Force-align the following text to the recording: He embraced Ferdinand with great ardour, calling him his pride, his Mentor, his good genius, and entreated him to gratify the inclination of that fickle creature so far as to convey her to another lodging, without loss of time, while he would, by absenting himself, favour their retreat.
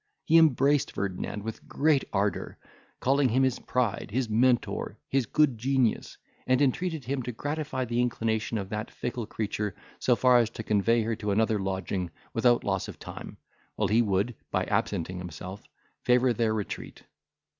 He 0.25 0.39
embraced 0.39 0.93
Ferdinand 0.93 1.43
with 1.43 1.67
great 1.67 2.05
ardour, 2.11 2.57
calling 3.01 3.29
him 3.29 3.43
his 3.43 3.59
pride, 3.59 4.09
his 4.11 4.27
Mentor, 4.27 4.97
his 5.07 5.27
good 5.27 5.59
genius, 5.59 6.17
and 6.47 6.59
entreated 6.59 7.05
him 7.05 7.21
to 7.21 7.31
gratify 7.31 7.85
the 7.85 8.01
inclination 8.01 8.57
of 8.57 8.69
that 8.69 8.89
fickle 8.89 9.27
creature 9.27 9.75
so 9.99 10.15
far 10.15 10.39
as 10.39 10.49
to 10.49 10.63
convey 10.63 11.03
her 11.03 11.15
to 11.17 11.29
another 11.29 11.59
lodging, 11.59 12.09
without 12.33 12.63
loss 12.63 12.87
of 12.87 12.97
time, 12.97 13.37
while 13.75 13.89
he 13.89 14.01
would, 14.01 14.33
by 14.49 14.63
absenting 14.65 15.19
himself, 15.19 15.61
favour 16.01 16.33
their 16.33 16.51
retreat. 16.55 17.03